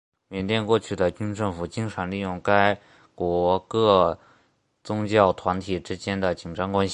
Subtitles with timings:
[0.29, 2.79] 缅甸过去的军政府经常利用该
[3.13, 4.17] 国各
[4.83, 6.89] 宗教团体之间的紧张关系。